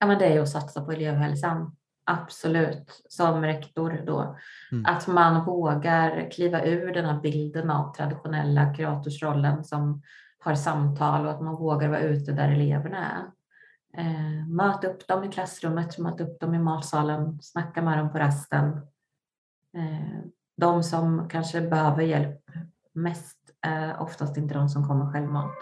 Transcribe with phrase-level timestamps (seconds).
[0.00, 1.76] Ja, men det är ju att satsa på elevhälsan.
[2.04, 4.36] Absolut, som rektor då.
[4.72, 4.86] Mm.
[4.86, 10.02] Att man vågar kliva ur den här bilden av traditionella kuratorsrollen som
[10.38, 13.30] har samtal och att man vågar vara ute där eleverna är.
[13.96, 18.18] Eh, möt upp dem i klassrummet, möt upp dem i matsalen, snacka med dem på
[18.18, 18.68] rasten.
[19.76, 20.18] Eh,
[20.56, 22.40] de som kanske behöver hjälp
[22.92, 25.54] mest är oftast inte de som kommer självmant.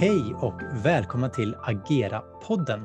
[0.00, 2.84] Hej och välkomna till Agera-podden.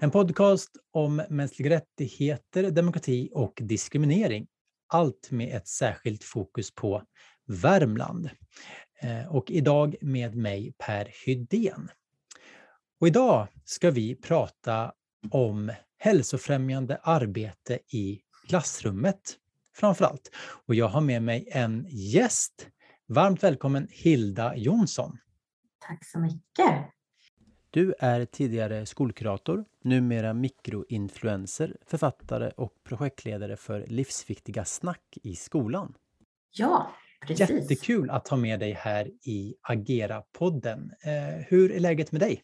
[0.00, 4.46] En podcast om mänskliga rättigheter, demokrati och diskriminering.
[4.86, 7.02] Allt med ett särskilt fokus på
[7.46, 8.30] Värmland.
[9.00, 11.90] Eh, och idag med mig Per Hydén.
[13.00, 14.92] Och idag ska vi prata
[15.30, 19.36] om hälsofrämjande arbete i klassrummet
[19.76, 20.30] framför allt.
[20.66, 22.68] Och jag har med mig en gäst.
[23.06, 25.18] Varmt välkommen Hilda Jonsson.
[25.88, 26.90] Tack så mycket.
[27.70, 35.94] Du är tidigare skolkurator, numera mikroinfluencer, författare och projektledare för Livsviktiga snack i skolan.
[36.50, 36.90] Ja,
[37.26, 37.50] precis.
[37.50, 40.90] Jättekul att ha med dig här i Agera-podden.
[41.04, 42.42] Eh, hur är läget med dig?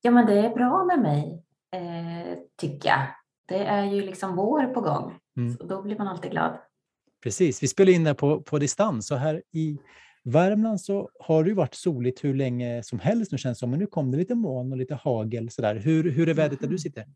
[0.00, 3.06] Ja, men det är bra med mig, eh, tycker jag.
[3.46, 5.56] Det är ju liksom vår på gång, mm.
[5.56, 6.58] så då blir man alltid glad.
[7.22, 9.78] Precis, vi spelar in det på, på distans och här i
[10.26, 13.70] Värmland så har det ju varit soligt hur länge som helst nu känns det som,
[13.70, 15.74] men nu kom det lite moln och lite hagel sådär.
[15.74, 17.06] Hur, hur är vädret där du sitter?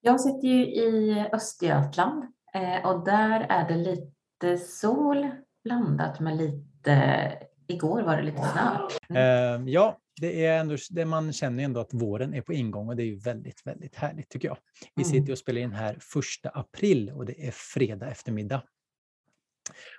[0.00, 5.30] Jag sitter ju i Östergötland eh, och där är det lite sol
[5.64, 7.32] blandat med lite,
[7.66, 8.88] igår var det lite snö.
[9.18, 9.68] Mm.
[9.68, 13.02] Ja, det är ändå, det man känner ändå att våren är på ingång och det
[13.02, 14.56] är ju väldigt, väldigt härligt tycker jag.
[14.94, 15.12] Vi mm.
[15.12, 18.62] sitter och spelar in här första april och det är fredag eftermiddag.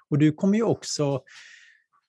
[0.10, 1.24] Och du kommer ju också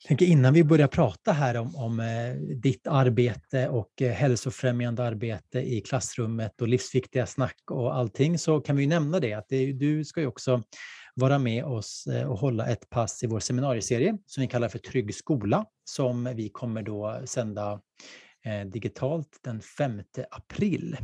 [0.04, 5.60] tänker innan vi börjar prata här om, om eh, ditt arbete och eh, hälsofrämjande arbete
[5.60, 10.04] i klassrummet och livsviktiga snack och allting så kan vi nämna det att det, du
[10.04, 10.62] ska ju också
[11.14, 14.78] vara med oss eh, och hålla ett pass i vår seminarieserie som vi kallar för
[14.78, 17.80] Trygg skola som vi kommer då sända
[18.66, 20.96] digitalt den 5 april.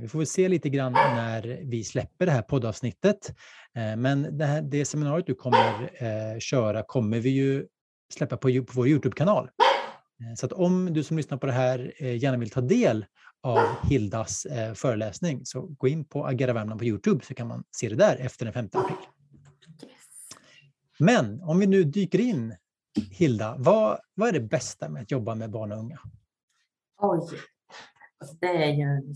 [0.00, 3.32] Vi får väl se lite grann när vi släpper det här poddavsnittet.
[3.96, 7.66] Men det, här, det seminariet du kommer köra kommer vi ju
[8.14, 9.50] släppa på, på vår Youtube-kanal.
[10.20, 13.06] Eh, så att om du som lyssnar på det här eh, gärna vill ta del
[13.42, 17.64] av Hildas eh, föreläsning så gå in på Agera Värmland på Youtube så kan man
[17.70, 18.96] se det där efter den 5 april.
[20.98, 22.56] Men om vi nu dyker in,
[23.10, 25.98] Hilda, vad, vad är det bästa med att jobba med barn och unga?
[26.98, 27.38] Oj,
[28.40, 29.14] det är ju,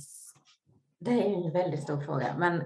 [0.98, 2.36] det är en väldigt stor fråga.
[2.38, 2.62] Men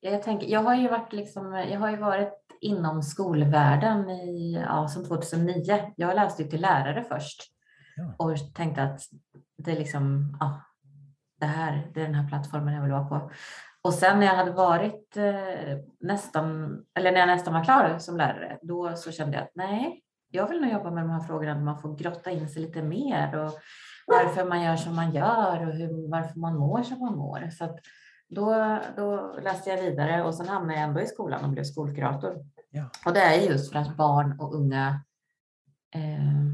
[0.00, 4.88] jag, tänker, jag, har ju varit liksom, jag har ju varit inom skolvärlden i, ja,
[4.88, 5.92] som 2009.
[5.96, 7.42] Jag läste ju till lärare först
[7.96, 8.14] ja.
[8.18, 9.00] och tänkte att
[9.58, 10.60] det är liksom, ja,
[11.40, 13.30] det här, det är den här plattformen jag vill vara på.
[13.82, 18.16] Och sen när jag hade varit eh, nästan, eller när jag nästan var klar som
[18.16, 21.54] lärare, då så kände jag att nej, jag vill nog jobba med de här frågorna
[21.54, 23.52] där man får grotta in sig lite mer och
[24.06, 27.50] varför man gör som man gör och hur, varför man mår som man mår.
[27.50, 27.78] Så att,
[28.28, 32.44] då, då läste jag vidare och sen hamnade jag ändå i skolan och blev skolkurator.
[32.70, 32.90] Ja.
[33.06, 35.04] Och det är just för att barn och unga,
[35.94, 36.52] eh,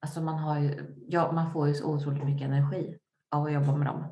[0.00, 2.98] alltså man, har ju, ja, man får ju så otroligt mycket energi
[3.30, 4.04] av att jobba med dem.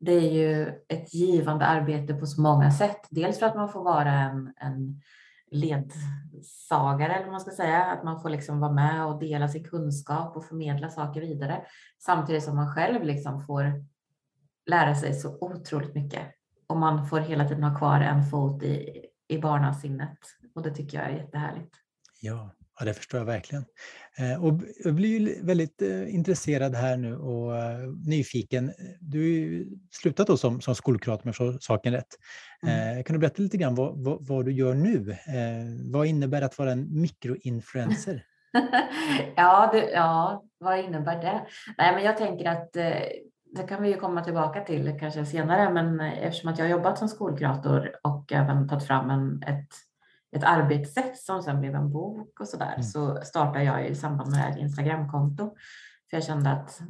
[0.00, 3.06] Det är ju ett givande arbete på så många sätt.
[3.10, 5.02] Dels för att man får vara en, en
[5.50, 9.64] ledsagare, eller vad man ska säga, att man får liksom vara med och dela sin
[9.64, 11.64] kunskap och förmedla saker vidare,
[11.98, 13.84] samtidigt som man själv liksom får
[14.68, 16.22] lära sig så otroligt mycket.
[16.66, 20.18] Och man får hela tiden ha kvar en fot i, i barnasinnet.
[20.54, 21.74] Och det tycker jag är jättehärligt.
[22.20, 23.64] Ja, ja det förstår jag verkligen.
[24.18, 28.72] Eh, och jag blir väldigt eh, intresserad här nu och eh, nyfiken.
[29.00, 32.14] Du har ju slutat då som, som skolkurator med jag saken rätt.
[32.62, 33.04] Mm.
[33.04, 35.16] Kan du berätta lite grann vad, vad, vad, du gör nu?
[35.92, 38.24] Vad innebär det att vara en mikroinfluencer?
[39.36, 41.46] ja, det, ja, vad innebär det?
[41.78, 42.76] Nej, men jag tänker att
[43.58, 46.98] det kan vi ju komma tillbaka till kanske senare, men eftersom att jag har jobbat
[46.98, 49.68] som skolkurator och även tagit fram en, ett,
[50.36, 52.82] ett arbetssätt som sen blev en bok och så där, mm.
[52.82, 55.54] så startade jag i samband med ett Instagramkonto.
[56.10, 56.80] För jag kände att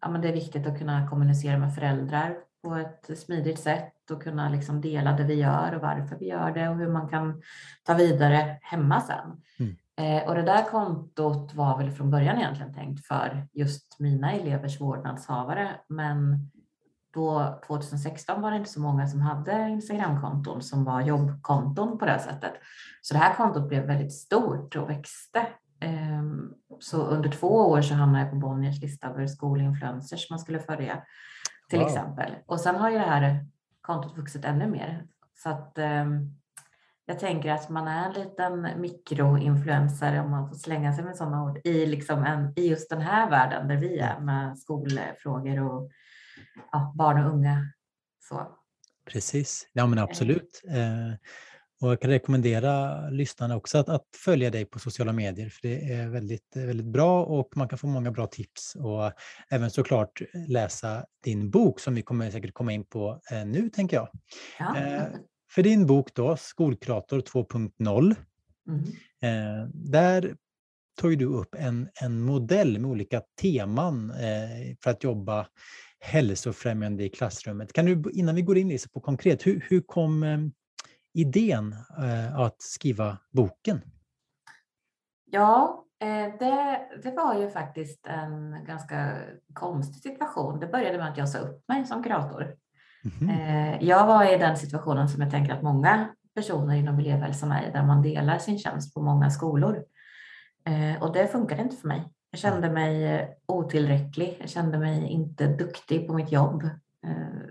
[0.00, 4.22] ja, men det är viktigt att kunna kommunicera med föräldrar på ett smidigt sätt och
[4.22, 7.42] kunna liksom dela det vi gör och varför vi gör det och hur man kan
[7.82, 9.42] ta vidare hemma sen.
[9.58, 9.76] Mm.
[9.96, 14.80] Eh, och det där kontot var väl från början egentligen tänkt för just mina elevers
[14.80, 16.50] vårdnadshavare, men
[17.14, 22.18] då 2016 var det inte så många som hade Instagramkonton som var jobbkonton på det
[22.18, 22.52] sättet.
[23.02, 25.46] Så det här kontot blev väldigt stort och växte.
[25.80, 30.60] Ehm, så under två år så hamnade jag på Bonniers lista över skolinfluencers man skulle
[30.60, 31.02] följa
[31.68, 31.88] till wow.
[31.88, 32.34] exempel.
[32.46, 33.46] Och sen har ju det här
[33.80, 35.06] kontot vuxit ännu mer.
[35.34, 36.36] Så att ehm,
[37.06, 41.44] jag tänker att man är en liten mikroinfluencer om man får slänga sig med sådana
[41.44, 45.90] ord i, liksom en, i just den här världen där vi är med skolfrågor och
[46.72, 47.72] ja, barn och unga.
[48.28, 48.56] Så.
[49.10, 50.62] Precis, ja men absolut.
[50.68, 51.14] Eh,
[51.80, 55.92] och jag kan rekommendera lyssnarna också att, att, följa dig på sociala medier, för det
[55.92, 59.12] är väldigt, väldigt bra och man kan få många bra tips och
[59.50, 63.96] även såklart läsa din bok som vi kommer säkert komma in på eh, nu, tänker
[63.96, 64.08] jag.
[64.58, 64.76] Ja.
[64.76, 65.02] Eh,
[65.50, 68.16] för din bok då, Skolkurator 2.0,
[68.68, 68.82] mm.
[69.22, 70.36] eh, där
[71.00, 75.46] tar du upp en, en modell med olika teman eh, för att jobba
[76.00, 77.72] hälsofrämjande i klassrummet.
[77.72, 80.38] Kan du, innan vi går in i på konkret, hur, hur kom eh,
[81.14, 83.80] idén eh, att skriva boken?
[85.30, 89.18] Ja, eh, det, det var ju faktiskt en ganska
[89.52, 90.60] konstig situation.
[90.60, 92.56] Det började med att jag sa upp mig som kurator.
[93.20, 93.78] Mm.
[93.80, 97.82] Jag var i den situationen som jag tänker att många personer inom elevhälsan är där
[97.82, 99.84] man delar sin tjänst på många skolor.
[101.00, 102.12] Och det funkade inte för mig.
[102.30, 104.36] Jag kände mig otillräcklig.
[104.40, 106.70] Jag kände mig inte duktig på mitt jobb.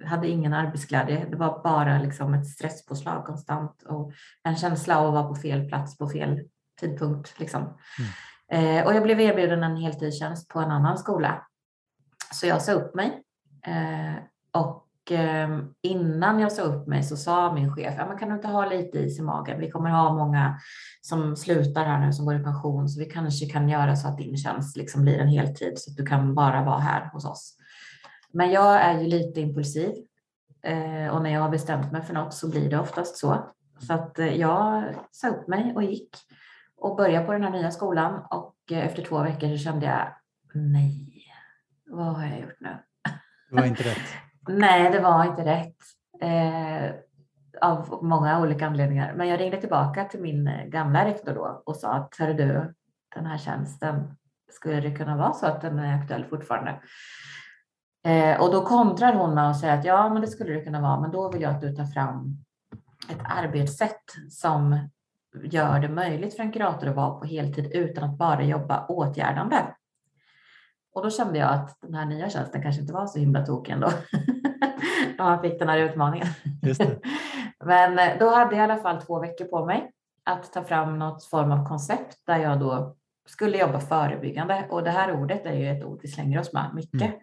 [0.02, 1.26] Jag hade ingen arbetsglädje.
[1.30, 4.12] Det var bara liksom ett stresspåslag konstant och
[4.44, 6.42] en känsla av att vara på fel plats på fel
[6.80, 7.40] tidpunkt.
[7.40, 7.78] Liksom.
[8.50, 8.86] Mm.
[8.86, 11.48] Och jag blev erbjuden en heltidstjänst på en annan skola.
[12.34, 13.24] Så jag sa upp mig.
[14.52, 18.36] Och Ehm, innan jag sa upp mig så sa min chef, ja, men kan du
[18.36, 19.60] inte ha lite is i magen?
[19.60, 20.60] Vi kommer ha många
[21.02, 24.18] som slutar här nu som går i pension, så vi kanske kan göra så att
[24.18, 27.58] din tjänst liksom blir en heltid så att du kan bara vara här hos oss.
[28.34, 29.94] Men jag är ju lite impulsiv
[30.64, 33.54] eh, och när jag har bestämt mig för något så blir det oftast så.
[33.80, 36.10] Så att eh, jag sa upp mig och gick
[36.78, 40.08] och började på den här nya skolan och eh, efter två veckor så kände jag
[40.54, 41.26] nej,
[41.86, 42.78] vad har jag gjort nu?
[43.50, 44.25] Det var inte rätt.
[44.48, 45.76] Nej, det var inte rätt.
[46.22, 46.96] Eh,
[47.62, 49.14] av många olika anledningar.
[49.14, 52.74] Men jag ringde tillbaka till min eh, gamla rektor då och sa att hör du,
[53.16, 54.18] den här tjänsten,
[54.52, 56.80] skulle det kunna vara så att den är aktuell fortfarande?
[58.06, 60.82] Eh, och då kontrar hon med och säger att ja, men det skulle det kunna
[60.82, 62.38] vara, men då vill jag att du tar fram
[63.10, 64.90] ett arbetssätt som
[65.44, 69.58] gör det möjligt för en kurator att vara på heltid utan att bara jobba åtgärdande.
[70.96, 73.74] Och då kände jag att den här nya tjänsten kanske inte var så himla tokig
[73.74, 73.88] ändå.
[75.18, 76.28] När man fick den här utmaningen.
[77.66, 79.92] Men eh, då hade jag i alla fall två veckor på mig
[80.24, 82.96] att ta fram något form av koncept där jag då
[83.28, 84.66] skulle jobba förebyggande.
[84.70, 87.20] Och det här ordet är ju ett ord vi slänger oss med mycket mm.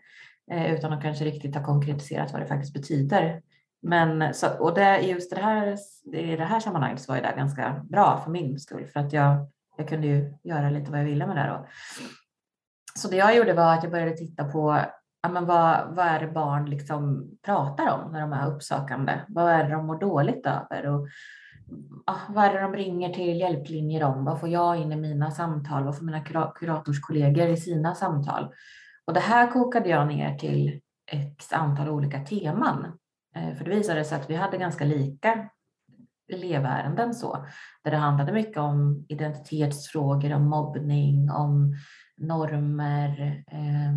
[0.50, 3.42] Eh, utan att kanske riktigt ha konkretiserat vad det faktiskt betyder.
[3.82, 5.76] Men så, och det, just det här,
[6.12, 9.46] i det här sammanhanget så var det ganska bra för min skull för att jag,
[9.76, 11.46] jag kunde ju göra lite vad jag ville med det.
[11.48, 11.66] Då.
[12.94, 14.84] Så det jag gjorde var att jag började titta på
[15.22, 19.20] ja, men vad, vad är det barn liksom pratar om när de är uppsökande?
[19.28, 20.86] Vad är det de mår dåligt över?
[20.86, 21.08] Och,
[22.06, 24.24] ja, vad är det de ringer till hjälplinjer om?
[24.24, 25.84] Vad får jag in i mina samtal?
[25.84, 26.20] Vad får mina
[26.54, 28.52] kuratorskollegor i sina samtal?
[29.06, 30.80] Och det här kokade jag ner till
[31.12, 32.98] x antal olika teman.
[33.36, 35.48] Eh, för det visade sig att vi hade ganska lika
[36.32, 37.46] elevärenden så,
[37.84, 41.74] där det handlade mycket om identitetsfrågor, om mobbning, om
[42.16, 43.94] normer, eh,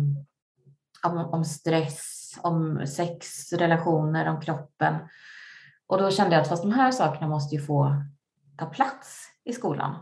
[1.10, 4.94] om, om, stress, om sex, relationer, om kroppen.
[5.86, 8.02] Och då kände jag att fast de här sakerna måste ju få
[8.56, 9.94] ta plats i skolan.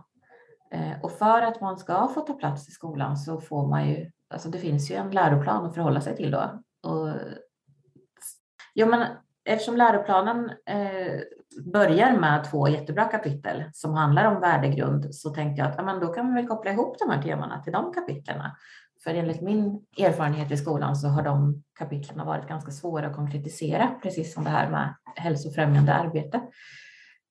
[0.70, 4.10] Eh, och för att man ska få ta plats i skolan så får man ju,
[4.28, 6.62] alltså det finns ju en läroplan att förhålla sig till då.
[6.82, 7.08] Och,
[8.74, 9.06] ja, men
[9.44, 11.20] eftersom läroplanen eh,
[11.72, 16.00] börjar med två jättebra kapitel som handlar om värdegrund så tänkte jag att ja, men
[16.00, 18.56] då kan vi väl koppla ihop de här temana till de kapitlerna.
[19.04, 23.90] För enligt min erfarenhet i skolan så har de kapitlen varit ganska svåra att konkretisera,
[24.02, 26.40] precis som det här med hälsofrämjande arbete.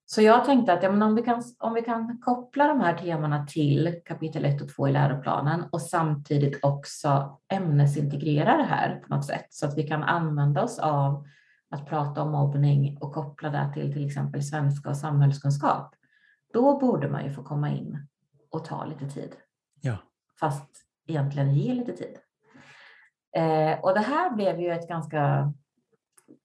[0.06, 2.96] Så jag tänkte att ja, men om, vi kan, om vi kan koppla de här
[2.96, 9.14] temana till kapitel 1 och 2 i läroplanen och samtidigt också ämnesintegrera det här på
[9.14, 11.24] något sätt så att vi kan använda oss av
[11.74, 15.94] att prata om mobbning och koppla det till till exempel svenska och samhällskunskap,
[16.52, 18.06] då borde man ju få komma in
[18.50, 19.36] och ta lite tid.
[19.80, 19.96] Ja.
[20.40, 20.70] Fast
[21.06, 22.16] egentligen ge lite tid.
[23.36, 25.52] Eh, och det här blev ju ett ganska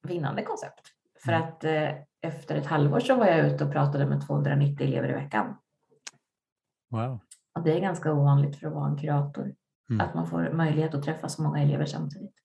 [0.08, 0.82] vinnande koncept.
[1.24, 1.48] För mm.
[1.48, 1.90] att eh,
[2.22, 5.56] efter ett halvår så var jag ute och pratade med 290 elever i veckan.
[6.90, 7.20] Wow.
[7.56, 9.56] Och det är ganska ovanligt för att vara en kurator.
[9.90, 10.08] Mm.
[10.08, 12.36] Att man får möjlighet att träffa så många elever samtidigt.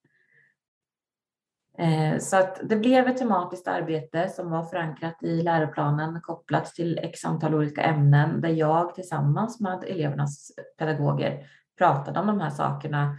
[1.78, 6.98] Eh, så att det blev ett tematiskt arbete som var förankrat i läroplanen kopplat till
[7.02, 11.46] x antal olika ämnen där jag tillsammans med elevernas pedagoger
[11.78, 13.18] pratade om de här sakerna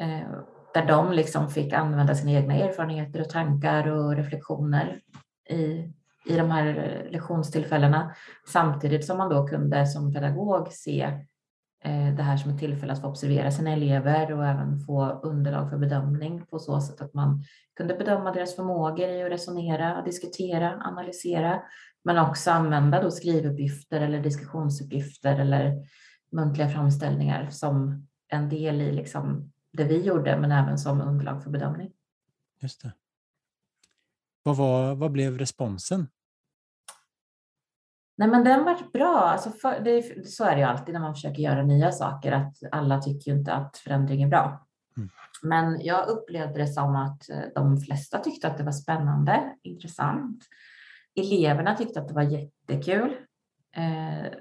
[0.00, 0.30] eh,
[0.74, 5.00] där de liksom fick använda sina egna erfarenheter och tankar och reflektioner
[5.50, 5.92] i,
[6.26, 8.14] i de här lektionstillfällena.
[8.48, 11.24] Samtidigt som man då kunde som pedagog se
[11.84, 15.70] Eh, det här som ett tillfälle att få observera sina elever och även få underlag
[15.70, 17.44] för bedömning på så sätt att man
[17.76, 21.62] kunde bedöma deras förmågor i att resonera, diskutera, analysera,
[22.04, 25.86] men också använda då skrivuppgifter eller diskussionsuppgifter eller
[26.32, 31.50] muntliga framställningar som en del i liksom det vi gjorde, men även som underlag för
[31.50, 31.92] bedömning.
[32.60, 32.92] Just det.
[34.42, 36.06] Vad, var, vad blev responsen?
[38.20, 39.18] Nej, men den var bra.
[39.18, 42.56] Alltså för, det, så är det ju alltid när man försöker göra nya saker, att
[42.72, 44.66] alla tycker ju inte att förändring är bra.
[44.96, 45.08] Mm.
[45.42, 50.44] Men jag upplevde det som att eh, de flesta tyckte att det var spännande, intressant.
[51.14, 53.16] Eleverna tyckte att det var jättekul.
[53.76, 54.32] Eh,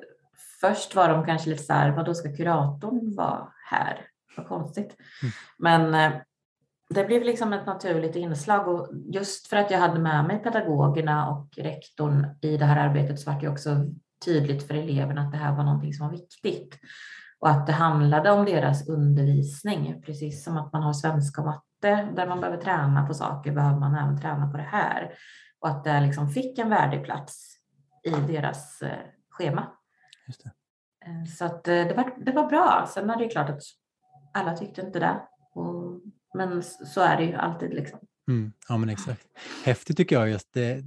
[0.61, 4.07] först var de kanske lite så här, vad då ska kuratorn vara här?
[4.37, 4.95] Vad konstigt.
[5.21, 5.31] Mm.
[5.57, 6.19] Men eh,
[6.89, 11.29] det blev liksom ett naturligt inslag och just för att jag hade med mig pedagogerna
[11.29, 13.69] och rektorn i det här arbetet så var det också
[14.25, 16.79] tydligt för eleverna att det här var någonting som var viktigt
[17.39, 22.09] och att det handlade om deras undervisning, precis som att man har svenska och matte
[22.15, 25.13] där man behöver träna på saker behöver man även träna på det här
[25.59, 27.55] och att det liksom fick en värdig plats
[28.03, 29.67] i deras eh, schema.
[31.05, 32.85] Eh, så att det, var, det var bra.
[32.89, 33.61] Sen är det klart att
[34.33, 35.21] alla tyckte inte det.
[35.53, 36.01] Och,
[36.33, 37.73] men så är det ju alltid.
[37.73, 37.99] Liksom.
[38.29, 39.27] Mm, ja, men exakt.
[39.65, 40.83] Häftigt tycker jag just det,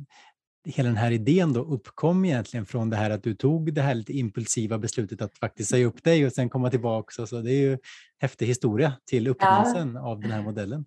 [0.65, 3.95] hela den här idén då uppkom egentligen från det här att du tog det här
[3.95, 7.27] lite impulsiva beslutet att faktiskt säga upp dig och sen komma tillbaka.
[7.27, 7.79] Så det är ju
[8.21, 10.01] häftig historia till upprinnelsen ja.
[10.01, 10.85] av den här modellen.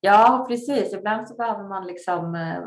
[0.00, 0.92] Ja, precis.
[0.92, 2.58] Ibland så behöver man liksom eh,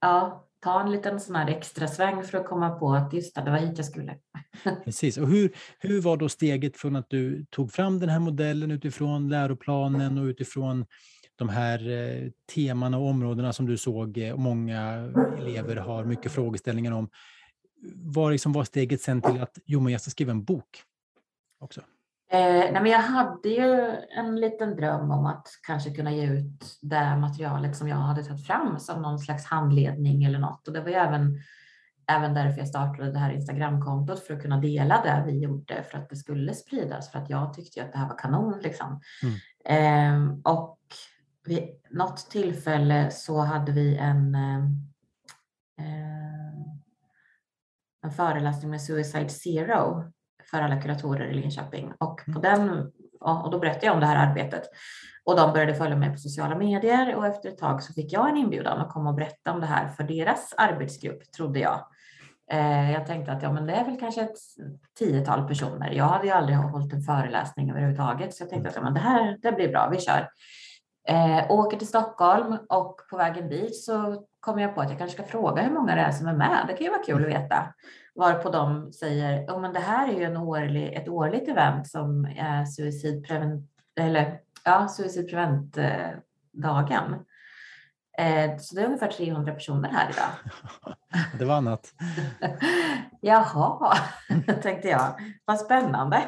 [0.00, 3.40] ja, ta en liten sån här extra sväng för att komma på att just det,
[3.40, 4.18] det var hit jag skulle.
[4.84, 8.70] Precis, och hur, hur var då steget från att du tog fram den här modellen
[8.70, 10.86] utifrån läroplanen och utifrån
[11.36, 14.82] de här eh, teman och områdena som du såg och många
[15.38, 17.08] elever har mycket frågeställningar om.
[17.94, 20.82] Vad liksom var steget sen till att jo, men jag ska skriva en bok
[21.60, 21.80] också?
[22.34, 26.78] Eh, nej, men jag hade ju en liten dröm om att kanske kunna ge ut
[26.82, 30.68] det materialet som jag hade tagit fram som någon slags handledning eller något.
[30.68, 31.38] Och det var ju även,
[32.12, 35.98] även därför jag startade det här Instagramkontot för att kunna dela det vi gjorde för
[35.98, 38.60] att det skulle spridas för att jag tyckte att det här var kanon.
[38.62, 39.00] Liksom.
[39.22, 40.30] Mm.
[40.32, 40.78] Eh, och
[41.46, 44.64] vid något tillfälle så hade vi en eh,
[48.02, 50.12] en föreläsning med Suicide Zero
[50.50, 51.92] för alla kuratorer i Linköping.
[51.98, 52.42] Och, på mm.
[52.42, 54.62] den, och då berättade jag om det här arbetet.
[55.24, 58.28] Och de började följa mig på sociala medier och efter ett tag så fick jag
[58.28, 61.86] en inbjudan att komma och berätta om det här för deras arbetsgrupp, trodde jag.
[62.50, 64.36] Eh, jag tänkte att ja, men det är väl kanske ett
[64.98, 65.90] tiotal personer.
[65.90, 69.00] Jag hade ju aldrig hållit en föreläsning överhuvudtaget, så jag tänkte att ja, men det
[69.00, 70.28] här det blir bra, vi kör.
[71.08, 75.22] Eh, åker till Stockholm och på vägen dit så kommer jag på att jag kanske
[75.22, 76.64] ska fråga hur många det är som är med.
[76.68, 77.74] Det kan ju vara kul att veta.
[78.14, 82.24] Varpå de säger, oh, men det här är ju en årlig, ett årligt event som
[82.24, 87.14] är suicidprevent, eller ja, suicidpreventdagen.
[88.18, 90.30] Eh, så det är ungefär 300 personer här idag.
[91.38, 91.92] Det var annat.
[93.20, 93.96] Jaha,
[94.62, 95.14] tänkte jag.
[95.44, 96.22] Vad spännande.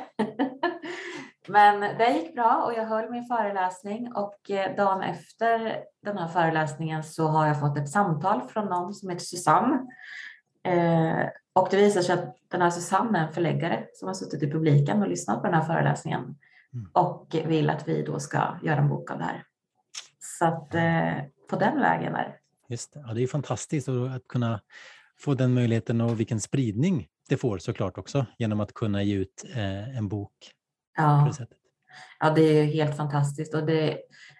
[1.49, 6.28] Men det gick bra och jag höll min föreläsning och eh, dagen efter den här
[6.28, 9.87] föreläsningen så har jag fått ett samtal från någon som heter Susanne.
[10.64, 14.42] Eh, och det visar sig att den här Susanne är en förläggare som har suttit
[14.42, 16.20] i publiken och lyssnat på den här föreläsningen
[16.75, 16.90] mm.
[16.92, 19.44] och vill att vi då ska göra en bok av det här.
[20.38, 22.34] Så att eh, på den vägen är det.
[22.68, 23.04] Just det.
[23.06, 24.60] Ja, det är fantastiskt att kunna
[25.18, 29.44] få den möjligheten och vilken spridning det får såklart också genom att kunna ge ut
[29.96, 30.32] en bok
[30.96, 31.32] Ja.
[32.20, 33.98] ja, det är helt fantastiskt och det,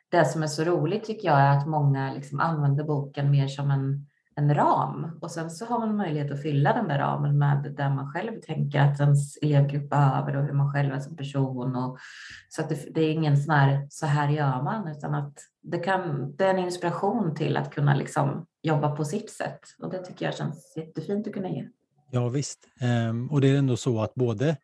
[0.09, 3.71] det som är så roligt tycker jag är att många liksom använder boken mer som
[3.71, 4.07] en,
[4.39, 7.89] en ram och sen så har man möjlighet att fylla den där ramen med det
[7.89, 11.77] man själv tänker att ens elevgrupp behöver och hur man själv är som person.
[11.77, 11.99] Och,
[12.49, 15.79] så att det, det, är ingen sån här, så här gör man, utan att det,
[15.79, 20.05] kan, det är en inspiration till att kunna liksom jobba på sitt sätt och det
[20.05, 21.69] tycker jag känns jättefint att kunna ge.
[22.11, 24.57] Ja visst, ehm, och det är ändå så att både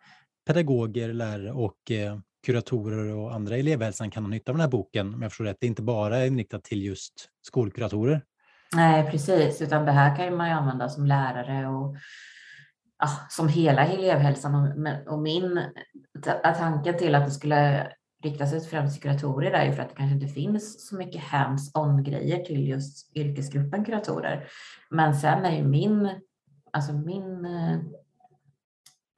[0.46, 4.70] pedagoger, lärare och eh, kuratorer och andra i elevhälsan kan ha nytta av den här
[4.70, 5.14] boken.
[5.14, 8.22] Om jag förstår rätt, det är inte bara inriktat till just skolkuratorer.
[8.76, 11.96] Nej, precis, utan det här kan man ju använda som lärare och
[12.98, 15.60] ja, som hela elevhälsan och, och min
[16.42, 19.94] tanken till att det skulle riktar sig främst till kuratorer är ju för att det
[19.94, 24.48] kanske inte finns så mycket hands-on grejer till just yrkesgruppen kuratorer.
[24.90, 26.10] Men sen är ju min,
[26.72, 27.78] alltså min eh,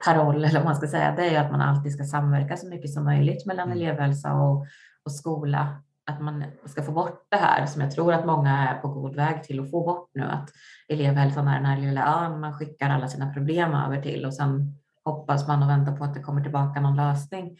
[0.05, 2.67] paroll, eller vad man ska säga, det är ju att man alltid ska samverka så
[2.67, 3.77] mycket som möjligt mellan mm.
[3.77, 4.65] elevhälsa och,
[5.03, 5.83] och skola.
[6.07, 9.15] Att man ska få bort det här som jag tror att många är på god
[9.15, 10.49] väg till att få bort nu, att
[10.87, 14.77] elevhälsan är den här lilla ön man skickar alla sina problem över till och sen
[15.05, 17.57] hoppas man och väntar på att det kommer tillbaka någon lösning.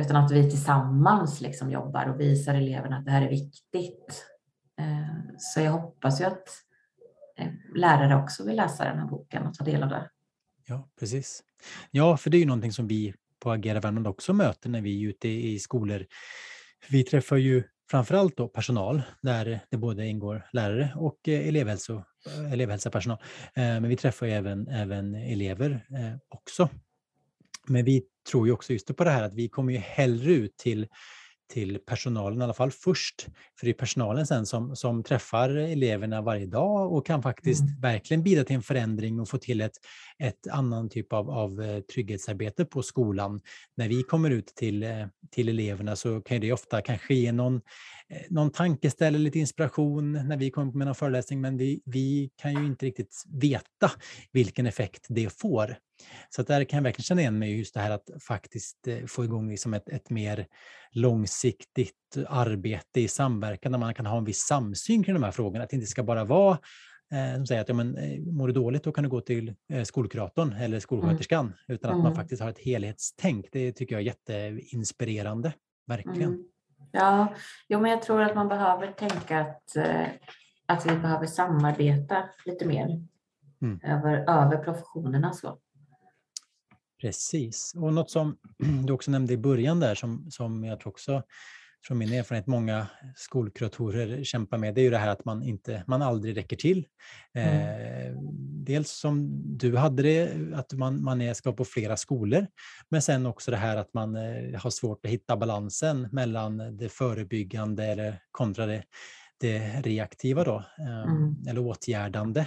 [0.00, 4.24] Utan att vi tillsammans liksom jobbar och visar eleverna att det här är viktigt.
[4.80, 6.48] Eh, så jag hoppas ju att
[7.38, 10.10] eh, lärare också vill läsa den här boken och ta del av det.
[10.66, 11.42] Ja, precis.
[11.90, 15.04] Ja, för det är ju någonting som vi på Agera Värmland också möter när vi
[15.04, 16.06] är ute i skolor.
[16.88, 22.52] Vi träffar ju framförallt då personal där det både ingår lärare och eh, elevhälso, eh,
[22.52, 23.18] elevhälsopersonal.
[23.54, 25.86] Eh, men vi träffar ju även, även elever
[26.28, 26.68] också.
[27.68, 30.56] Men vi tror ju också just på det här att vi kommer ju hellre ut
[30.56, 30.86] till,
[31.48, 33.26] till personalen i alla fall först.
[33.58, 37.80] För det är personalen sen som, som träffar eleverna varje dag och kan faktiskt mm.
[37.80, 39.76] verkligen bidra till en förändring och få till ett,
[40.18, 43.40] ett annan typ av, av eh, trygghetsarbete på skolan.
[43.76, 47.60] När vi kommer ut till, eh, till eleverna så kan det ofta kanske ge någon,
[48.08, 52.52] Eh, någon tankeställare, lite inspiration när vi kommer med någon föreläsning, men vi, vi kan
[52.52, 53.90] ju inte riktigt veta
[54.32, 55.76] vilken effekt det får.
[56.30, 59.24] Så där kan jag verkligen känna igen mig just det här att faktiskt eh, få
[59.24, 60.46] igång liksom ett, ett mer
[60.90, 65.64] långsiktigt arbete i samverkan där man kan ha en viss samsyn kring de här frågorna.
[65.64, 66.58] Att det inte ska bara vara
[67.12, 67.96] eh, som säger att ja, men,
[68.36, 70.80] mår du dåligt då kan du gå till skolkuratorn eller mm.
[70.80, 71.44] skolsköterskan.
[71.44, 71.56] Mm.
[71.68, 72.04] Utan att mm.
[72.04, 73.46] man faktiskt har ett helhetstänk.
[73.52, 75.52] Det tycker jag är jätteinspirerande.
[75.86, 76.32] Verkligen.
[76.32, 76.44] Mm.
[76.92, 77.34] Ja,
[77.68, 80.06] jo, men jag tror att man behöver tänka att, eh,
[80.66, 83.02] att vi behöver samarbeta lite mer
[83.62, 83.80] mm.
[83.82, 85.32] över, över professionerna.
[85.32, 85.58] Så.
[87.06, 88.36] Precis, och något som
[88.86, 91.22] du också nämnde i början där som, som jag tror också
[91.86, 92.86] från min erfarenhet många
[93.16, 96.86] skolkuratorer kämpar med, det är ju det här att man, inte, man aldrig räcker till.
[97.34, 97.58] Mm.
[97.58, 98.18] Eh,
[98.66, 102.46] dels som du hade det, att man, man är, ska på flera skolor,
[102.88, 106.88] men sen också det här att man eh, har svårt att hitta balansen mellan det
[106.88, 108.82] förebyggande eller kontra det,
[109.38, 111.36] det reaktiva då, eh, mm.
[111.48, 112.46] eller åtgärdande.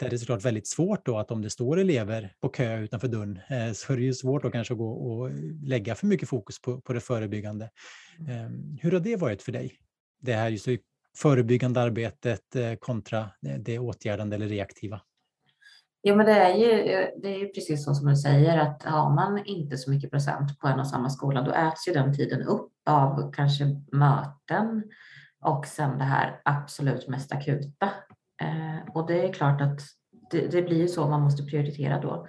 [0.00, 3.08] Där det är såklart väldigt svårt då att om det står elever på kö utanför
[3.08, 5.30] dörren eh, så är det ju svårt att kanske gå och
[5.62, 7.70] lägga för mycket fokus på, på det förebyggande.
[8.18, 8.30] Mm.
[8.30, 9.78] Ehm, hur har det varit för dig?
[10.20, 10.68] Det här just
[11.16, 15.00] förebyggande arbetet eh, kontra det åtgärdande eller reaktiva?
[16.04, 16.66] Ja, men det är ju,
[17.22, 20.58] det är ju precis så som du säger att har man inte så mycket procent
[20.58, 24.82] på en och samma skola, då äts ju den tiden upp av kanske möten
[25.40, 27.90] och sen det här absolut mest akuta.
[28.42, 29.80] Eh, och det är klart att
[30.30, 32.26] det, det blir så man måste prioritera då.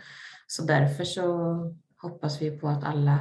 [0.47, 1.55] Så därför så
[2.01, 3.19] hoppas vi på att alla,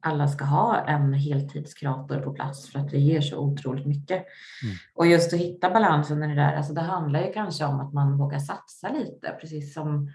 [0.00, 4.24] alla ska ha en heltidskurator på plats för att det ger så otroligt mycket.
[4.62, 4.76] Mm.
[4.94, 7.92] Och just att hitta balansen i det där, alltså det handlar ju kanske om att
[7.92, 10.10] man vågar satsa lite, precis som,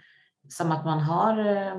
[0.48, 1.74] som att man har eh,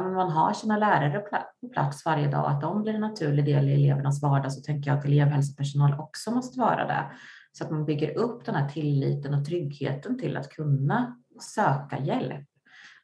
[0.00, 1.18] man har sina lärare
[1.60, 4.90] på plats varje dag, att de blir en naturlig del i elevernas vardag, så tänker
[4.90, 7.10] jag att elevhälsopersonal också måste vara det.
[7.58, 11.16] Så att man bygger upp den här tilliten och tryggheten till att kunna
[11.54, 12.46] söka hjälp.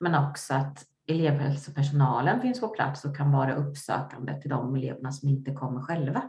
[0.00, 5.28] Men också att elevhälsopersonalen finns på plats och kan vara uppsökande till de eleverna som
[5.28, 6.22] inte kommer själva.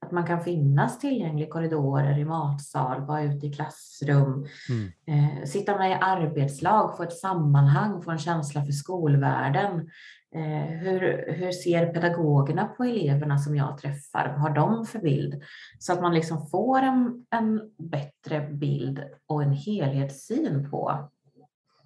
[0.00, 4.92] Att man kan finnas tillgänglig i korridorer, i matsal, vara ute i klassrum, mm.
[5.06, 9.90] eh, sitta med i arbetslag, få ett sammanhang, få en känsla för skolvärlden.
[10.34, 14.28] Eh, hur, hur ser pedagogerna på eleverna som jag träffar?
[14.28, 15.42] Vad har de för bild?
[15.78, 21.10] Så att man liksom får en, en bättre bild och en helhetssyn på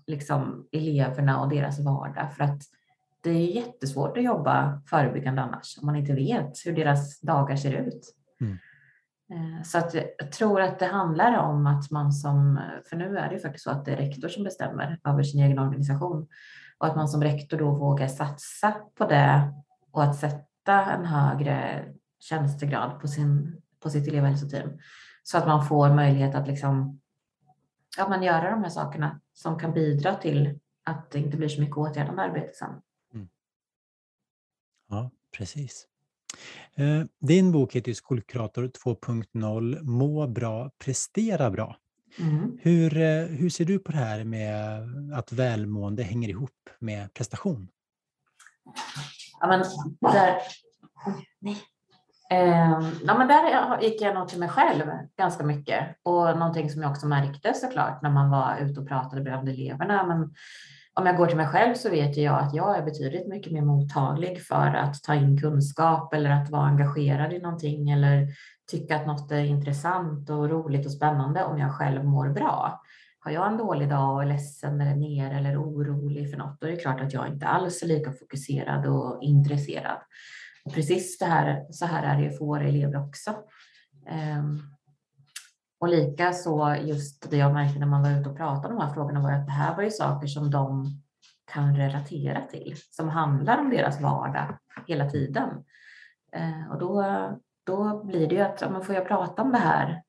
[0.06, 2.32] liksom eleverna och deras vardag.
[2.36, 2.62] För att
[3.22, 7.72] det är jättesvårt att jobba förebyggande annars om man inte vet hur deras dagar ser
[7.72, 8.14] ut.
[8.40, 8.58] Mm.
[9.32, 13.28] Eh, så att jag tror att det handlar om att man som, för nu är
[13.28, 16.26] det ju faktiskt så att det är rektor som bestämmer över sin egen organisation
[16.78, 19.52] och att man som rektor då vågar satsa på det
[19.90, 21.84] och att sätta en högre
[22.20, 24.78] tjänstegrad på, sin, på sitt elevhälsoteam
[25.22, 27.00] så att man får möjlighet att liksom,
[27.96, 31.60] ja, man göra de här sakerna som kan bidra till att det inte blir så
[31.60, 32.82] mycket åtgärdande arbete sen.
[33.14, 33.28] Mm.
[34.88, 35.86] Ja, precis.
[36.74, 41.76] Eh, din bok heter Skolkurator 2.0 Må bra, prestera bra.
[42.18, 42.58] Mm.
[42.62, 44.54] Hur, eh, hur ser du på det här med
[45.14, 47.68] att välmående hänger ihop med prestation?
[49.40, 49.64] Ja, men
[50.12, 50.38] där,
[51.40, 51.56] nej.
[52.30, 54.84] Eh, ja, men där gick jag nog till mig själv
[55.16, 59.22] ganska mycket och någonting som jag också märkte såklart när man var ute och pratade
[59.22, 60.06] med eleverna.
[60.06, 60.34] Men
[61.00, 63.62] om jag går till mig själv så vet jag att jag är betydligt mycket mer
[63.62, 68.28] mottaglig för att ta in kunskap eller att vara engagerad i någonting eller
[68.70, 72.82] tycka att något är intressant och roligt och spännande om jag själv mår bra.
[73.18, 76.66] Har jag en dålig dag och är ledsen eller ner eller orolig för något, då
[76.66, 79.98] är det klart att jag inte alls är lika fokuserad och intresserad.
[80.64, 83.30] Och precis det här, så här är det ju för våra elever också.
[84.40, 84.75] Um,
[85.78, 88.86] och lika så just det jag märkte när man var ute och pratade om de
[88.86, 90.86] här frågorna var att det här var ju saker som de
[91.52, 95.48] kan relatera till, som handlar om deras vardag hela tiden.
[96.32, 97.04] Eh, och då,
[97.64, 100.02] då blir det ju att, ja, får jag prata om det här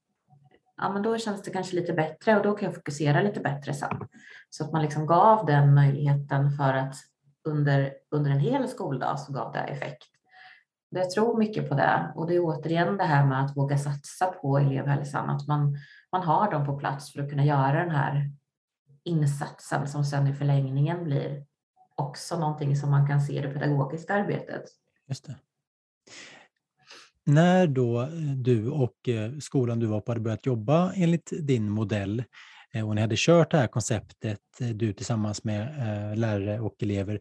[0.78, 3.74] ja, men då känns det kanske lite bättre och då kan jag fokusera lite bättre
[3.74, 4.08] sen.
[4.50, 6.96] Så att man liksom gav den möjligheten för att
[7.44, 10.08] under, under en hel skoldag så gav det effekt.
[10.90, 14.26] Jag tror mycket på det och det är återigen det här med att våga satsa
[14.26, 15.78] på elevhälsan, att man,
[16.12, 18.32] man har dem på plats för att kunna göra den här
[19.04, 21.46] insatsen som sen i förlängningen blir
[21.96, 24.64] också någonting som man kan se i det pedagogiska arbetet.
[25.08, 25.36] Just det.
[27.24, 31.70] När då eh, du och eh, skolan du var på hade börjat jobba enligt din
[31.70, 32.24] modell
[32.74, 34.40] eh, och ni hade kört det här konceptet,
[34.74, 35.68] du tillsammans med
[36.18, 37.20] lärare och elever,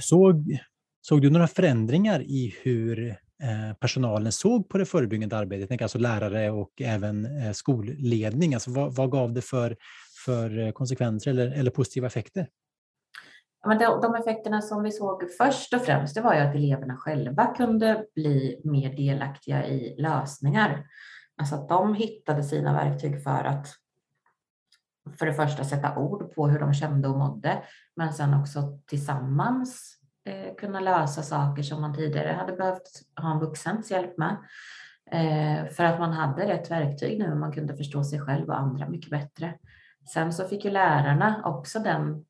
[0.00, 0.58] såg,
[1.08, 3.08] såg du några förändringar i hur
[3.42, 8.54] eh, personalen såg på det förebyggande arbetet, alltså lärare och även eh, skolledning?
[8.54, 9.76] Alltså vad, vad gav det för,
[10.24, 12.48] för eh, konsekvenser eller, eller positiva effekter?
[13.66, 17.46] Men de effekterna som vi såg först och främst, det var ju att eleverna själva
[17.46, 20.86] kunde bli mer delaktiga i lösningar.
[21.36, 23.66] Alltså att de hittade sina verktyg för att
[25.18, 27.62] för det första sätta ord på hur de kände och mådde,
[27.96, 33.40] men sen också tillsammans eh, kunna lösa saker som man tidigare hade behövt ha en
[33.40, 34.36] vuxens hjälp med.
[35.10, 38.58] Eh, för att man hade rätt verktyg nu och man kunde förstå sig själv och
[38.58, 39.54] andra mycket bättre.
[40.12, 42.24] Sen så fick ju lärarna också den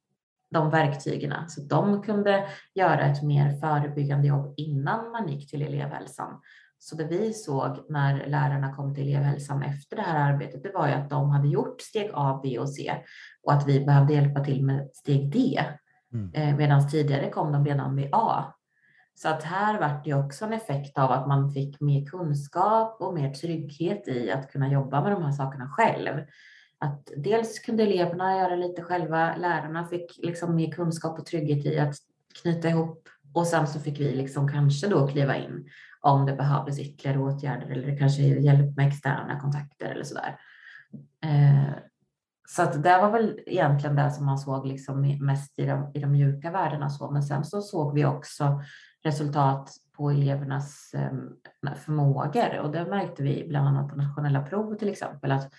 [0.50, 6.40] de verktygen så de kunde göra ett mer förebyggande jobb innan man gick till elevhälsan.
[6.78, 10.88] Så det vi såg när lärarna kom till elevhälsan efter det här arbetet, det var
[10.88, 12.94] ju att de hade gjort steg A, B och C
[13.42, 15.60] och att vi behövde hjälpa till med steg D.
[16.14, 16.30] Mm.
[16.34, 18.44] Eh, medan tidigare kom de redan vid A.
[19.14, 23.14] Så att här vart det också en effekt av att man fick mer kunskap och
[23.14, 26.20] mer trygghet i att kunna jobba med de här sakerna själv
[26.84, 31.78] att dels kunde eleverna göra lite själva, lärarna fick liksom mer kunskap och trygghet i
[31.78, 31.94] att
[32.42, 35.68] knyta ihop och sen så fick vi liksom kanske då kliva in
[36.00, 40.38] om det behövdes ytterligare åtgärder eller kanske hjälp med externa kontakter eller sådär.
[41.24, 41.74] Eh,
[42.48, 45.98] så att det var väl egentligen det som man såg liksom mest i de, i
[45.98, 46.90] de mjuka värdena.
[46.90, 47.10] Så.
[47.10, 48.62] Men sen så såg vi också
[49.04, 54.88] resultat på elevernas ehm, förmågor och det märkte vi bland annat på nationella prov till
[54.88, 55.52] exempel att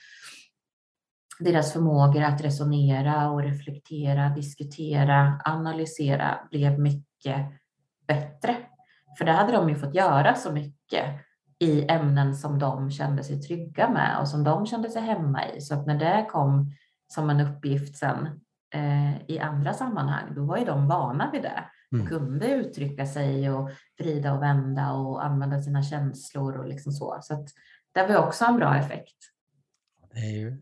[1.39, 7.45] deras förmågor att resonera och reflektera, diskutera, analysera blev mycket
[8.08, 8.58] bättre.
[9.17, 11.06] För det hade de ju fått göra så mycket
[11.60, 15.62] i ämnen som de kände sig trygga med och som de kände sig hemma i.
[15.62, 16.72] Så att när det kom
[17.13, 18.28] som en uppgift sen
[18.74, 21.63] eh, i andra sammanhang, då var ju de vana vid det.
[21.91, 22.08] Mm.
[22.08, 27.20] kunde uttrycka sig och vrida och vända och använda sina känslor och liksom så.
[27.22, 27.48] Så att
[27.91, 29.15] det var också en bra effekt.
[30.13, 30.58] Det är ju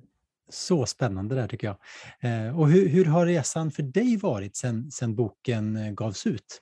[0.50, 1.78] så spännande där tycker jag.
[2.20, 6.62] Eh, och hur, hur, har resan för dig varit sedan sen boken eh, gavs ut?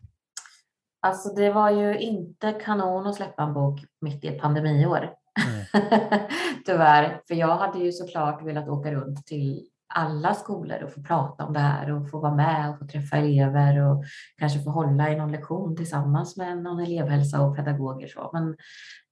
[1.04, 5.10] Alltså det var ju inte kanon att släppa en bok mitt i ett pandemiår.
[6.66, 11.46] Tyvärr, för jag hade ju såklart velat åka runt till alla skolor och få prata
[11.46, 14.04] om det här och få vara med och få träffa elever och
[14.38, 18.08] kanske få hålla i någon lektion tillsammans med någon elevhälsa och pedagoger.
[18.08, 18.30] Så.
[18.34, 18.58] Men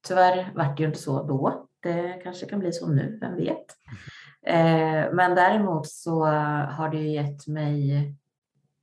[0.08, 1.66] tyvärr vart det ju inte så då.
[1.82, 3.66] Det kanske kan bli så nu, vem vet?
[4.46, 6.24] Eh, men däremot så
[6.64, 8.14] har det ju gett mig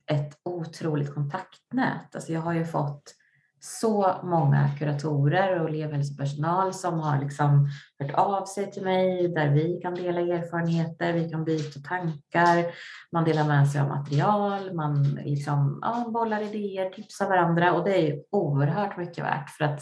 [0.08, 2.14] ett otroligt kontaktnät.
[2.14, 3.14] Alltså jag har ju fått
[3.60, 7.68] så många kuratorer och elevhälsopersonal som har liksom
[7.98, 12.64] hört av sig till mig där vi kan dela erfarenheter, vi kan byta tankar,
[13.12, 17.98] man delar med sig av material, man liksom, ja, bollar idéer, tipsar varandra och det
[17.98, 19.80] är ju oerhört mycket värt för att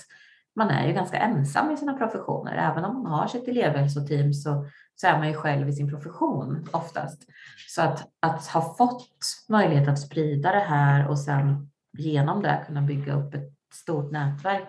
[0.56, 2.70] man är ju ganska ensam i sina professioner.
[2.70, 6.68] Även om man har sitt elevhälsoteam så så är man ju själv i sin profession
[6.72, 7.22] oftast.
[7.68, 9.08] Så att, att ha fått
[9.48, 14.68] möjlighet att sprida det här och sen genom det kunna bygga upp ett stort nätverk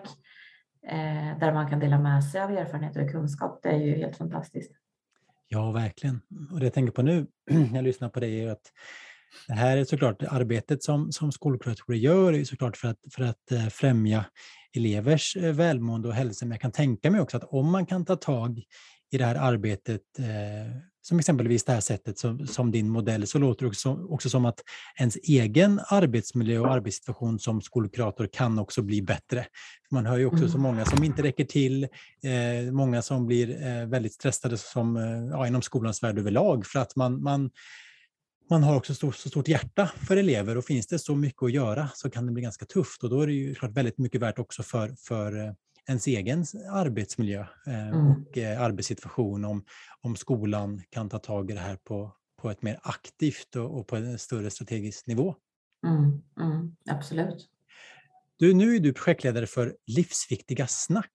[0.86, 4.16] eh, där man kan dela med sig av erfarenheter och kunskap, det är ju helt
[4.16, 4.72] fantastiskt.
[5.48, 6.20] Ja, verkligen.
[6.52, 8.72] Och det jag tänker på nu när jag lyssnar på dig är att
[9.48, 13.52] det här är såklart arbetet som, som skolkuratorer gör är såklart för att, för att
[13.52, 14.24] eh, främja
[14.76, 16.46] elevers eh, välmående och hälsa.
[16.46, 18.62] Men jag kan tänka mig också att om man kan ta tag
[19.10, 23.38] i det här arbetet eh, som exempelvis det här sättet som, som din modell, så
[23.38, 24.60] låter det också, också som att
[24.98, 29.46] ens egen arbetsmiljö och arbetssituation som skolkurator kan också bli bättre.
[29.90, 30.50] Man hör ju också mm.
[30.50, 31.84] så många som inte räcker till,
[32.22, 36.78] eh, många som blir eh, väldigt stressade som, eh, ja, inom skolans värld överlag för
[36.78, 37.50] att man, man
[38.50, 41.88] man har också så, stort hjärta för elever och finns det så mycket att göra
[41.94, 44.38] så kan det bli ganska tufft och då är det ju klart väldigt mycket värt
[44.38, 45.52] också för, för eh,
[45.88, 48.10] ens egen arbetsmiljö eh, mm.
[48.10, 49.64] och eh, arbetssituation om,
[50.00, 53.86] om skolan kan ta tag i det här på, på ett mer aktivt och, och
[53.86, 55.34] på en större strategisk nivå.
[55.86, 57.48] Mm, mm, absolut.
[58.38, 61.12] Du, nu är du projektledare för Livsviktiga snack.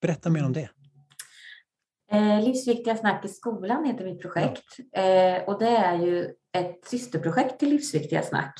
[0.00, 0.52] Berätta mer om mm.
[0.52, 0.68] det.
[2.16, 4.64] Eh, Livsviktiga snack i skolan heter mitt projekt
[4.96, 8.54] eh, och det är ju ett systerprojekt till Livsviktiga snack.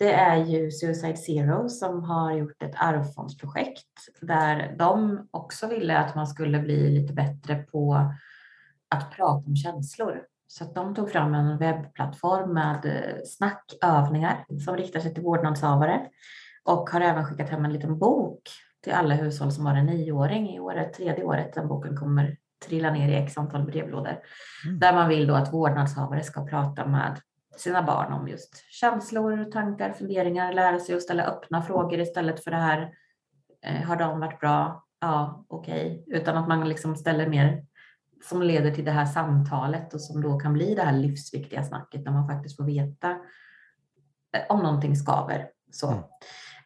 [0.00, 3.86] Det är ju Suicide Zero som har gjort ett arvfondsprojekt
[4.20, 8.12] där de också ville att man skulle bli lite bättre på
[8.88, 10.22] att prata om känslor.
[10.46, 16.06] Så att de tog fram en webbplattform med eh, snackövningar som riktar sig till vårdnadshavare
[16.64, 18.42] och har även skickat hem en liten bok
[18.84, 20.54] till alla hushåll som har en nioåring.
[20.54, 22.36] I år är tredje året den boken kommer
[22.66, 24.18] trilla ner i x antal brevlådor.
[24.66, 24.78] Mm.
[24.78, 27.20] Där man vill då att vårdnadshavare ska prata med
[27.56, 32.50] sina barn om just känslor, tankar, funderingar, lära sig att ställa öppna frågor istället för
[32.50, 32.94] det här
[33.62, 34.84] eh, har de varit bra?
[35.00, 36.20] Ja, okej, okay.
[36.20, 37.64] utan att man liksom ställer mer
[38.24, 42.04] som leder till det här samtalet och som då kan bli det här livsviktiga snacket
[42.04, 43.10] där man faktiskt får veta
[44.32, 45.48] eh, om någonting skaver.
[45.72, 45.88] Så.
[45.90, 46.02] Mm.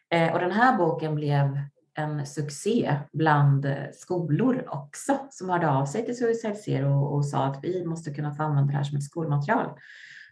[0.09, 1.59] Eh, och den här boken blev
[1.97, 7.63] en succé bland skolor också som hörde av sig till Suicide Zero och sa att
[7.63, 9.69] vi måste kunna få använda det här som ett skolmaterial.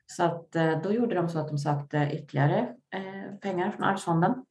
[0.06, 4.46] Så att eh, då gjorde de så att de sökte ytterligare eh, pengar från Arvsfonden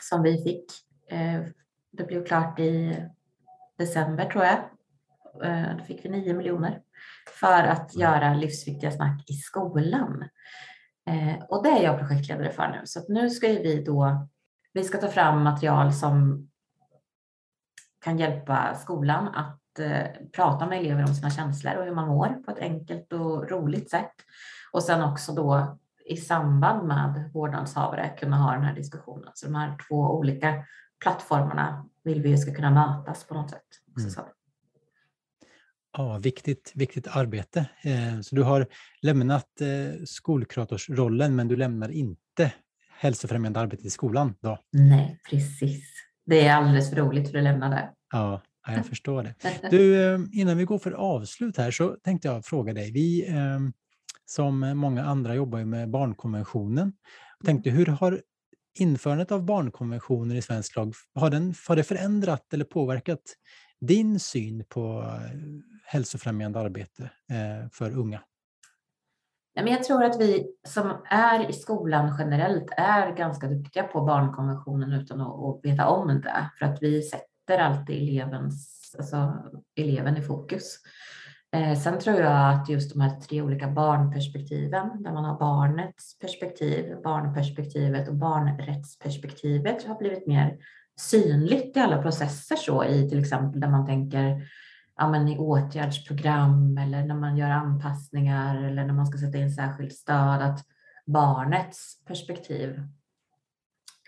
[0.00, 0.64] som vi fick.
[1.10, 1.42] Eh,
[1.92, 2.96] det blev klart i
[3.78, 4.58] december tror jag.
[5.78, 6.82] Då fick vi 9 miljoner
[7.40, 10.28] för att göra livsviktiga snack i skolan.
[11.48, 12.80] Och det är jag projektledare för nu.
[12.84, 14.28] Så nu ska vi då,
[14.72, 16.48] vi ska ta fram material som
[18.00, 19.62] kan hjälpa skolan att
[20.32, 23.90] prata med elever om sina känslor och hur man mår på ett enkelt och roligt
[23.90, 24.14] sätt.
[24.76, 29.30] Och sen också då i samband med vårdnadshavare kunna ha den här diskussionen.
[29.34, 30.64] Så de här två olika
[31.02, 33.62] plattformarna vill vi ska kunna mötas på något sätt.
[33.98, 34.10] Mm.
[35.96, 37.66] Ja, viktigt, viktigt arbete.
[37.82, 38.66] Eh, så du har
[39.02, 42.52] lämnat eh, skolkuratorsrollen men du lämnar inte
[42.98, 44.58] hälsofrämjande arbete i skolan då?
[44.72, 45.84] Nej, precis.
[46.26, 47.90] Det är alldeles för roligt för att lämna det.
[48.12, 49.34] Ja, jag förstår det.
[49.70, 52.92] Du, eh, innan vi går för avslut här så tänkte jag fråga dig.
[52.92, 53.26] Vi
[54.26, 56.92] som många andra jobbar ju med barnkonventionen.
[57.38, 58.22] Jag tänkte, hur har
[58.78, 63.20] införandet av barnkonventionen i svensk lag, har, den, har det förändrat eller påverkat
[63.80, 65.40] din syn på eh,
[65.84, 68.20] hälsofrämjande arbete eh, för unga?
[69.54, 75.20] Jag tror att vi som är i skolan generellt är ganska duktiga på barnkonventionen utan
[75.20, 76.50] att veta om det.
[76.58, 79.34] För att vi sätter alltid elevens, alltså
[79.76, 80.78] eleven i fokus.
[81.56, 86.18] Eh, sen tror jag att just de här tre olika barnperspektiven, där man har barnets
[86.18, 90.56] perspektiv, barnperspektivet och barnrättsperspektivet har blivit mer
[90.96, 94.42] synligt i alla processer så i till exempel där man tänker
[94.96, 99.50] ja, men i åtgärdsprogram eller när man gör anpassningar eller när man ska sätta in
[99.50, 100.64] särskilt stöd att
[101.06, 102.82] barnets perspektiv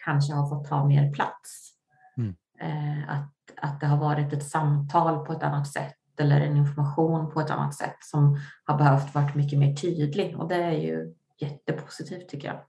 [0.04, 1.70] kanske har fått ta mer plats.
[2.16, 2.34] Mm.
[2.60, 7.30] Eh, att, att det har varit ett samtal på ett annat sätt eller en information
[7.30, 11.14] på ett annat sätt som har behövt varit mycket mer tydlig och det är ju
[11.40, 12.60] jättepositivt tycker jag.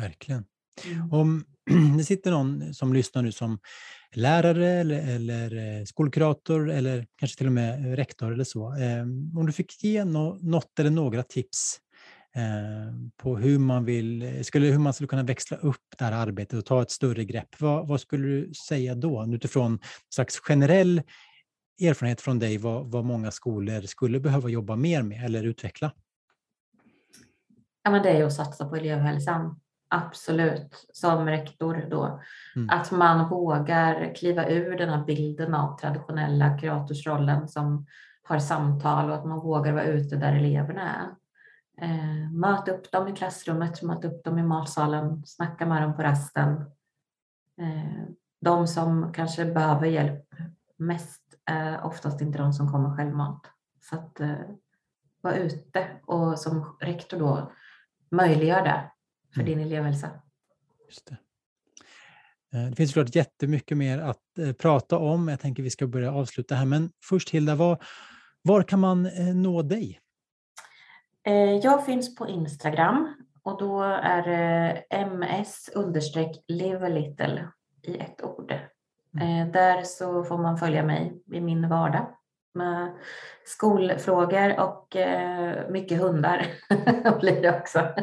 [0.00, 0.44] Verkligen.
[0.84, 1.12] Mm.
[1.12, 1.44] Om
[1.98, 3.58] det sitter någon som lyssnar nu som
[4.14, 8.74] lärare eller, eller eh, skolkurator eller kanske till och med rektor eller så.
[8.74, 9.02] Eh,
[9.38, 11.80] om du fick ge något eller några tips
[12.36, 16.58] eh, på hur man, vill, skulle, hur man skulle kunna växla upp det här arbetet
[16.58, 17.60] och ta ett större grepp.
[17.60, 21.02] Vad, vad skulle du säga då utifrån slags generell
[21.80, 25.92] erfarenhet från dig vad, vad många skolor skulle behöva jobba mer med eller utveckla?
[27.82, 29.60] Ja, men det är ju att satsa på elevhälsan.
[29.88, 32.20] Absolut, som rektor då.
[32.56, 32.70] Mm.
[32.70, 37.86] Att man vågar kliva ur den här bilden av traditionella kuratorsrollen som
[38.22, 41.16] har samtal och att man vågar vara ute där eleverna är.
[41.84, 46.02] Eh, möt upp dem i klassrummet, möt upp dem i matsalen, snacka med dem på
[46.02, 46.52] rasten.
[47.60, 48.08] Eh,
[48.40, 50.24] de som kanske behöver hjälp
[50.76, 53.42] mest är oftast inte de som kommer självmant.
[53.80, 54.36] Så att eh,
[55.20, 57.52] vara ute och som rektor då
[58.10, 58.90] möjliggör det
[59.34, 59.52] för mm.
[59.52, 60.10] din elevhälsa.
[60.86, 61.16] Just det.
[62.58, 65.28] Eh, det finns såklart jättemycket mer att eh, prata om.
[65.28, 66.66] Jag tänker vi ska börja avsluta här.
[66.66, 67.82] Men först Hilda, vad,
[68.42, 70.00] Var kan man eh, nå dig?
[71.26, 77.48] Eh, jag finns på Instagram och då är det ms understreck live little
[77.82, 78.54] i ett ord.
[79.20, 79.52] Mm.
[79.52, 82.06] Där så får man följa mig i min vardag
[82.54, 82.92] med
[83.44, 84.96] skolfrågor och
[85.70, 86.46] mycket hundar
[87.20, 87.78] blir det också.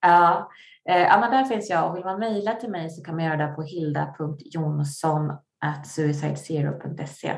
[0.00, 0.50] ja.
[0.84, 3.46] ja, men där finns jag och vill man mejla till mig så kan man göra
[3.46, 5.32] det på hilda.jonsson
[5.84, 7.36] suicidezero.se.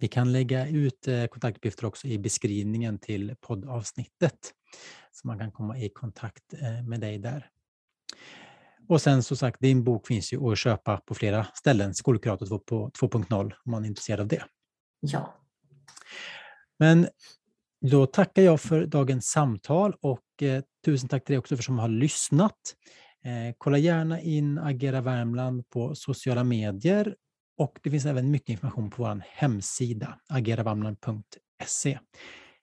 [0.00, 4.52] Vi kan lägga ut eh, kontaktuppgifter också i beskrivningen till poddavsnittet
[5.12, 7.46] så man kan komma i kontakt eh, med dig där.
[8.88, 13.52] Och sen som sagt, din bok finns ju att köpa på flera ställen, Skolkurator 2.0
[13.64, 14.44] om man är intresserad av det.
[15.00, 15.34] Ja.
[16.78, 17.08] Men
[17.80, 21.78] då tackar jag för dagens samtal och eh, tusen tack till dig också för som
[21.78, 22.58] har lyssnat.
[23.24, 27.16] Eh, kolla gärna in Agera Värmland på sociala medier
[27.58, 31.98] och det finns även mycket information på vår hemsida ageravamland.se.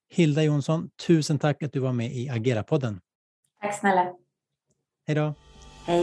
[0.10, 3.00] Hilda Jonsson, tusen tack att du var med i Agera-podden.
[3.62, 4.14] Tack snälla.
[5.08, 5.34] Hej då.
[5.88, 6.02] 哎